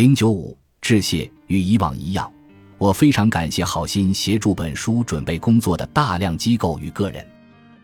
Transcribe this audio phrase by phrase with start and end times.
[0.00, 2.32] 零九五致谢，与以往一样，
[2.78, 7.22] 我非常感谢好心协助本书准备工作的大量机构与个人。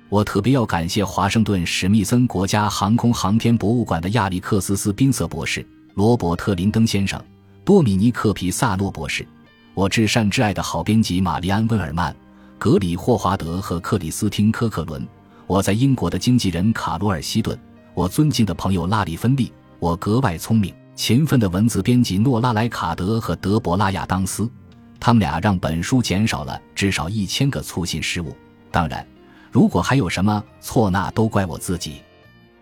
[0.08, 7.23] 我特别要感谢华盛顿史密森国家航空航天博物馆的亚历克斯斯宾瑟博士、罗伯特林登先生、
[7.67, 9.29] 多米尼克皮萨诺博士，
[9.75, 12.17] 我至善至爱的好编辑玛丽安温尔曼、
[12.57, 15.07] 格里霍华德和克里斯汀科克伦，
[15.46, 17.55] 我在英国的经纪人卡罗尔希顿，
[17.93, 20.75] 我尊敬的朋友拉里芬利，我格外聪明。
[20.97, 24.51] 勤奋的文字编辑诺拉莱卡德和德伯拉亚当斯，
[24.98, 28.34] 他们俩让本书减少了至少一千个粗心失误。
[28.73, 29.06] 当然。
[29.53, 32.03] 如果还有什么错，那都怪我自己。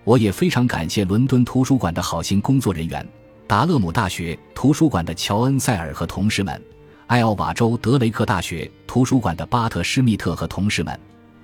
[0.04, 3.04] 我也非常感谢伦敦图书馆的好心工作人员，
[3.48, 6.62] 达勒姆大学图书馆的乔恩·塞尔和同事们，
[7.08, 10.96] 艾奥瓦州德雷克大学图书馆的巴特·施密特和同事们，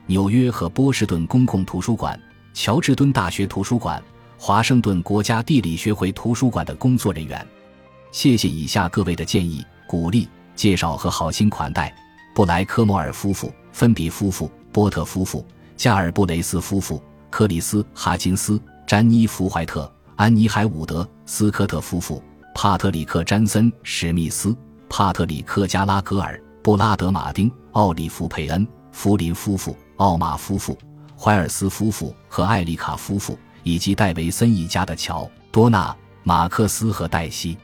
[0.06, 2.20] 纽约和波士顿公共图书馆、
[2.55, 4.00] 乔治敦大学图书馆、
[4.42, 7.46] 华盛顿国家地理学会图书馆的工作人员。
[8.10, 10.26] 谢谢以下各位的建议、鼓励、
[10.56, 11.94] 介绍和好心款待：
[12.34, 14.50] 布莱科摩尔夫妇、芬比夫妇。
[14.72, 15.44] 波特夫妇、
[15.77, 22.22] 加尔布雷斯夫妇、克里斯·哈金斯、詹妮·弗怀特、安妮·海伍德、斯科特夫妇、
[22.54, 24.56] 帕特里克·詹森、史密斯、
[24.88, 30.78] 帕特里克·加拉格尔、布拉德·马丁、奥利弗·佩恩、福林夫妇、奥马夫妇、
[31.19, 37.56] 怀尔斯夫妇和艾丽卡夫妇，以及戴维森一家的乔、多纳、马克思和黛西。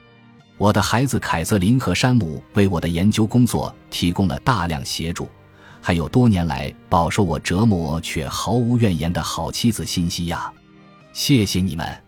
[0.58, 5.28] 我的孩子凯瑟琳和山姆为我的研究工作提供了大量协助。
[5.82, 10.52] 还有多年来饱受我折磨却毫无怨言的好妻子辛西娅，
[11.12, 12.05] 谢谢你们。